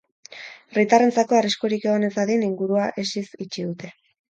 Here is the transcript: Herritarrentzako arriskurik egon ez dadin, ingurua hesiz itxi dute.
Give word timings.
Herritarrentzako 0.71 1.37
arriskurik 1.41 1.87
egon 1.89 2.09
ez 2.09 2.11
dadin, 2.17 2.47
ingurua 2.49 2.91
hesiz 3.05 3.27
itxi 3.47 3.71
dute. 3.71 3.95